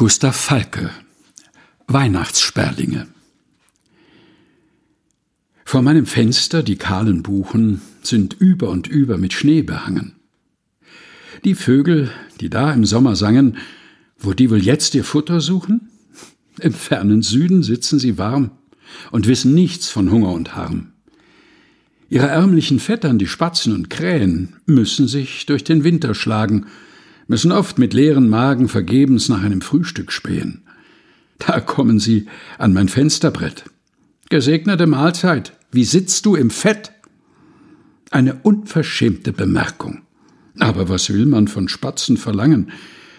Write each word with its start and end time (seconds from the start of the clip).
Gustav 0.00 0.34
Falke 0.34 0.88
Weihnachtssperlinge 1.86 3.06
Vor 5.66 5.82
meinem 5.82 6.06
Fenster 6.06 6.62
die 6.62 6.76
kahlen 6.76 7.22
Buchen 7.22 7.82
sind 8.00 8.32
über 8.32 8.70
und 8.70 8.86
über 8.86 9.18
mit 9.18 9.34
Schnee 9.34 9.60
behangen. 9.60 10.14
Die 11.44 11.54
Vögel, 11.54 12.10
die 12.40 12.48
da 12.48 12.72
im 12.72 12.86
Sommer 12.86 13.14
sangen, 13.14 13.58
wo 14.18 14.32
die 14.32 14.50
wohl 14.50 14.64
jetzt 14.64 14.94
ihr 14.94 15.04
Futter 15.04 15.42
suchen? 15.42 15.90
Im 16.60 16.72
fernen 16.72 17.20
Süden 17.20 17.62
sitzen 17.62 17.98
sie 17.98 18.16
warm 18.16 18.52
und 19.10 19.26
wissen 19.26 19.52
nichts 19.52 19.90
von 19.90 20.10
Hunger 20.10 20.32
und 20.32 20.56
Harm. 20.56 20.94
Ihre 22.08 22.28
ärmlichen 22.28 22.78
Vettern, 22.78 23.18
die 23.18 23.28
Spatzen 23.28 23.74
und 23.74 23.90
Krähen, 23.90 24.56
müssen 24.64 25.08
sich 25.08 25.44
durch 25.44 25.62
den 25.62 25.84
Winter 25.84 26.14
schlagen 26.14 26.64
müssen 27.30 27.52
oft 27.52 27.78
mit 27.78 27.94
leeren 27.94 28.28
Magen 28.28 28.66
vergebens 28.66 29.28
nach 29.28 29.40
einem 29.40 29.60
Frühstück 29.60 30.10
spähen. 30.10 30.62
Da 31.38 31.60
kommen 31.60 32.00
sie 32.00 32.26
an 32.58 32.72
mein 32.72 32.88
Fensterbrett. 32.88 33.66
Gesegnete 34.30 34.88
Mahlzeit, 34.88 35.52
wie 35.70 35.84
sitzt 35.84 36.26
du 36.26 36.34
im 36.34 36.50
Fett? 36.50 36.90
Eine 38.10 38.40
unverschämte 38.42 39.32
Bemerkung. 39.32 40.02
Aber 40.58 40.88
was 40.88 41.08
will 41.08 41.24
man 41.24 41.46
von 41.46 41.68
Spatzen 41.68 42.16
verlangen? 42.16 42.72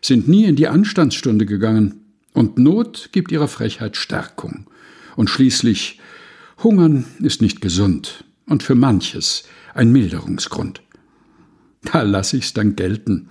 Sind 0.00 0.26
nie 0.26 0.46
in 0.46 0.56
die 0.56 0.66
Anstandsstunde 0.66 1.46
gegangen. 1.46 2.00
Und 2.32 2.58
Not 2.58 3.10
gibt 3.12 3.30
ihrer 3.30 3.46
Frechheit 3.46 3.96
Stärkung. 3.96 4.66
Und 5.14 5.30
schließlich, 5.30 6.00
Hungern 6.60 7.04
ist 7.20 7.40
nicht 7.40 7.60
gesund 7.60 8.24
und 8.46 8.64
für 8.64 8.74
manches 8.74 9.44
ein 9.74 9.92
Milderungsgrund. 9.92 10.82
Da 11.84 12.02
lass 12.02 12.32
ich's 12.32 12.52
dann 12.52 12.74
gelten 12.74 13.28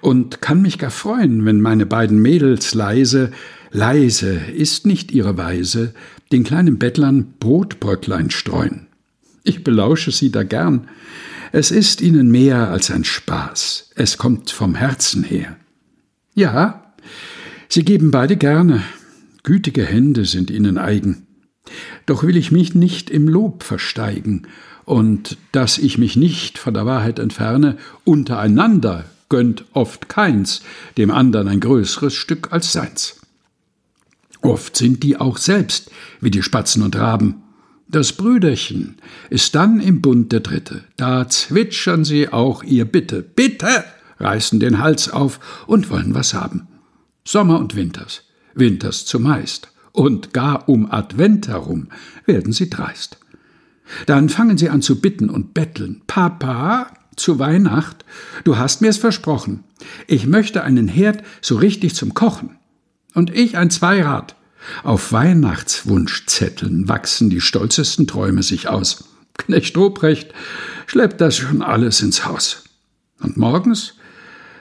und 0.00 0.40
kann 0.40 0.62
mich 0.62 0.78
gar 0.78 0.90
freuen, 0.90 1.44
wenn 1.44 1.60
meine 1.60 1.86
beiden 1.86 2.20
Mädels 2.20 2.74
leise, 2.74 3.30
leise 3.70 4.34
ist 4.34 4.86
nicht 4.86 5.12
ihre 5.12 5.36
Weise, 5.36 5.94
den 6.30 6.44
kleinen 6.44 6.78
Bettlern 6.78 7.34
Brotbröcklein 7.38 8.30
streuen. 8.30 8.86
Ich 9.44 9.64
belausche 9.64 10.12
sie 10.12 10.30
da 10.30 10.44
gern. 10.44 10.88
Es 11.52 11.70
ist 11.70 12.00
ihnen 12.00 12.30
mehr 12.30 12.70
als 12.70 12.90
ein 12.90 13.04
Spaß. 13.04 13.90
Es 13.94 14.16
kommt 14.16 14.50
vom 14.50 14.74
Herzen 14.74 15.24
her. 15.24 15.56
Ja, 16.34 16.94
sie 17.68 17.84
geben 17.84 18.10
beide 18.10 18.36
gerne. 18.36 18.82
Gütige 19.42 19.84
Hände 19.84 20.24
sind 20.24 20.50
ihnen 20.50 20.78
eigen. 20.78 21.26
Doch 22.06 22.22
will 22.22 22.36
ich 22.36 22.52
mich 22.52 22.74
nicht 22.74 23.10
im 23.10 23.28
Lob 23.28 23.62
versteigen 23.62 24.46
und 24.84 25.36
dass 25.52 25.78
ich 25.78 25.98
mich 25.98 26.16
nicht 26.16 26.58
von 26.58 26.74
der 26.74 26.86
Wahrheit 26.86 27.18
entferne, 27.18 27.76
untereinander 28.04 29.04
gönnt 29.32 29.64
oft 29.72 30.10
keins 30.10 30.60
dem 30.98 31.10
andern 31.10 31.48
ein 31.48 31.58
größeres 31.58 32.12
Stück 32.12 32.52
als 32.52 32.70
seins. 32.70 33.18
Oft 34.42 34.76
sind 34.76 35.02
die 35.02 35.16
auch 35.16 35.38
selbst 35.38 35.90
wie 36.20 36.30
die 36.30 36.42
Spatzen 36.42 36.82
und 36.82 36.96
Raben. 36.96 37.42
Das 37.88 38.12
Brüderchen 38.12 38.98
ist 39.30 39.54
dann 39.54 39.80
im 39.80 40.02
Bund 40.02 40.32
der 40.32 40.40
Dritte. 40.40 40.84
Da 40.98 41.30
zwitschern 41.30 42.04
sie 42.04 42.28
auch 42.28 42.62
ihr 42.62 42.84
Bitte, 42.84 43.22
Bitte, 43.22 43.84
reißen 44.18 44.60
den 44.60 44.80
Hals 44.80 45.08
auf 45.08 45.40
und 45.66 45.88
wollen 45.88 46.12
was 46.12 46.34
haben. 46.34 46.68
Sommer 47.24 47.58
und 47.58 47.74
Winters, 47.74 48.24
Winters 48.54 49.06
zumeist. 49.06 49.72
Und 49.92 50.34
gar 50.34 50.68
um 50.68 50.92
Advent 50.92 51.48
herum 51.48 51.88
werden 52.26 52.52
sie 52.52 52.68
dreist. 52.68 53.16
Dann 54.04 54.28
fangen 54.28 54.58
sie 54.58 54.68
an 54.68 54.82
zu 54.82 55.00
bitten 55.00 55.30
und 55.30 55.54
betteln. 55.54 56.02
Papa, 56.06 56.92
zu 57.16 57.38
Weihnacht, 57.38 58.04
du 58.44 58.56
hast 58.56 58.80
mir's 58.80 58.98
versprochen. 58.98 59.64
Ich 60.06 60.26
möchte 60.26 60.62
einen 60.62 60.88
Herd 60.88 61.22
so 61.40 61.56
richtig 61.56 61.94
zum 61.94 62.14
Kochen. 62.14 62.56
Und 63.14 63.34
ich 63.34 63.56
ein 63.56 63.70
Zweirad. 63.70 64.36
Auf 64.84 65.12
Weihnachtswunschzetteln 65.12 66.88
wachsen 66.88 67.30
die 67.30 67.40
stolzesten 67.40 68.06
Träume 68.06 68.42
sich 68.42 68.68
aus. 68.68 69.04
Knecht 69.36 69.76
Ruprecht 69.76 70.32
schleppt 70.86 71.20
das 71.20 71.36
schon 71.36 71.62
alles 71.62 72.00
ins 72.00 72.24
Haus. 72.24 72.64
Und 73.20 73.36
morgens, 73.36 73.94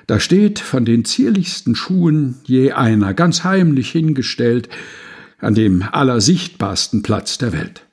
da 0.07 0.19
steht 0.19 0.59
von 0.59 0.85
den 0.85 1.05
zierlichsten 1.05 1.75
Schuhen 1.75 2.39
je 2.43 2.71
einer 2.71 3.13
ganz 3.13 3.43
heimlich 3.43 3.91
hingestellt 3.91 4.69
an 5.39 5.55
dem 5.55 5.83
allersichtbarsten 5.83 7.01
Platz 7.01 7.37
der 7.37 7.53
Welt. 7.53 7.85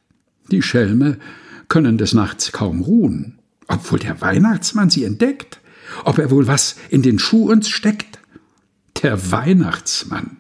Die 0.51 0.63
Schelme 0.63 1.19
können 1.69 1.99
des 1.99 2.15
Nachts 2.15 2.53
kaum 2.53 2.81
ruhen, 2.81 3.38
ob 3.69 3.93
wohl 3.93 3.99
der 3.99 4.21
Weihnachtsmann 4.21 4.91
sie 4.91 5.05
entdeckt? 5.05 5.61
Ob 6.05 6.19
er 6.19 6.31
wohl 6.31 6.47
was 6.47 6.77
in 6.91 7.03
den 7.03 7.19
Schuh 7.19 7.51
uns 7.51 7.69
steckt? 7.69 8.19
Der 9.03 9.31
Weihnachtsmann. 9.31 10.39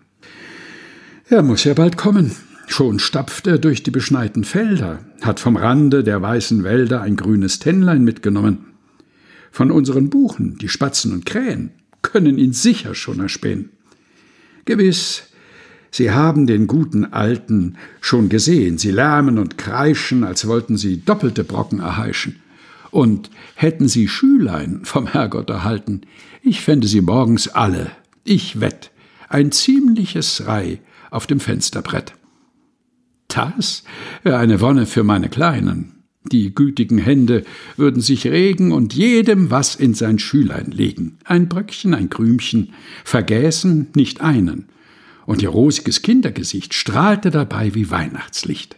Er 1.28 1.42
muss 1.42 1.64
ja 1.64 1.74
bald 1.74 1.96
kommen. 1.96 2.34
Schon 2.66 2.98
stapft 2.98 3.46
er 3.46 3.58
durch 3.58 3.82
die 3.82 3.90
beschneiten 3.90 4.44
Felder, 4.44 4.98
hat 5.22 5.40
vom 5.40 5.56
Rande 5.56 6.04
der 6.04 6.20
weißen 6.20 6.64
Wälder 6.64 7.00
ein 7.00 7.16
grünes 7.16 7.58
Tennlein 7.58 8.04
mitgenommen. 8.04 8.66
Von 9.50 9.70
unseren 9.70 10.10
Buchen, 10.10 10.58
die 10.58 10.68
Spatzen 10.68 11.12
und 11.12 11.24
Krähen, 11.24 11.70
können 12.02 12.38
ihn 12.38 12.52
sicher 12.52 12.94
schon 12.94 13.20
erspähen. 13.20 13.70
Gewiss, 14.66 15.24
sie 15.90 16.10
haben 16.10 16.46
den 16.46 16.66
guten 16.66 17.06
Alten 17.06 17.76
schon 18.00 18.28
gesehen, 18.28 18.76
sie 18.76 18.90
lärmen 18.90 19.38
und 19.38 19.56
kreischen, 19.56 20.24
als 20.24 20.46
wollten 20.46 20.76
sie 20.76 21.02
doppelte 21.04 21.44
Brocken 21.44 21.80
erheischen. 21.80 22.36
Und 22.90 23.30
hätten 23.54 23.88
sie 23.88 24.08
Schülein 24.08 24.80
vom 24.84 25.06
Herrgott 25.06 25.50
erhalten, 25.50 26.02
ich 26.42 26.60
fände 26.60 26.86
sie 26.86 27.00
morgens 27.00 27.48
alle, 27.48 27.90
ich 28.24 28.60
wett, 28.60 28.90
ein 29.28 29.52
ziemliches 29.52 30.46
Reih 30.46 30.80
auf 31.10 31.26
dem 31.26 31.40
Fensterbrett. 31.40 32.14
Das 33.28 33.84
wäre 34.22 34.38
eine 34.38 34.60
Wonne 34.60 34.86
für 34.86 35.04
meine 35.04 35.28
Kleinen. 35.28 36.02
Die 36.32 36.54
gütigen 36.54 36.98
Hände 36.98 37.44
würden 37.76 38.02
sich 38.02 38.26
regen 38.26 38.72
und 38.72 38.94
jedem 38.94 39.50
was 39.50 39.74
in 39.74 39.94
sein 39.94 40.18
Schülein 40.18 40.70
legen. 40.70 41.18
Ein 41.24 41.48
Bröckchen, 41.48 41.94
ein 41.94 42.10
Krümchen, 42.10 42.72
vergäßen 43.04 43.88
nicht 43.94 44.20
einen. 44.20 44.68
Und 45.26 45.42
ihr 45.42 45.50
rosiges 45.50 46.02
Kindergesicht 46.02 46.74
strahlte 46.74 47.30
dabei 47.30 47.74
wie 47.74 47.90
Weihnachtslicht. 47.90 48.76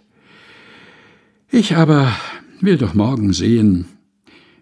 Ich 1.50 1.76
aber 1.76 2.12
will 2.60 2.76
doch 2.76 2.94
morgen 2.94 3.32
sehen, 3.32 3.86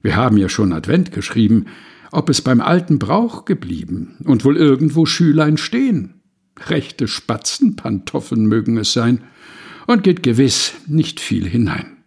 wir 0.09 0.17
haben 0.17 0.39
ja 0.39 0.49
schon 0.49 0.73
Advent 0.73 1.13
geschrieben, 1.13 1.67
ob 2.13 2.31
es 2.31 2.41
beim 2.41 2.63
alten 2.63 2.99
Brauch 2.99 3.45
geblieben 3.45 4.17
und 4.25 4.43
wohl 4.43 4.57
irgendwo 4.57 5.05
Schülein 5.05 5.59
stehen. 5.59 6.23
Rechte 6.59 7.07
Spatzenpantoffeln 7.07 8.47
mögen 8.47 8.79
es 8.79 8.95
sein, 8.95 9.21
und 9.87 10.03
geht 10.03 10.23
gewiss 10.23 10.73
nicht 10.87 11.21
viel 11.21 11.47
hinein. 11.47 11.99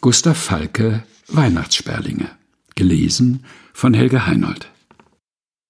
Gustav 0.00 0.36
Falke 0.36 1.04
Weihnachtssperlinge 1.28 2.28
gelesen 2.74 3.44
von 3.72 3.94
Helge 3.94 4.26
Heinold 4.26 4.72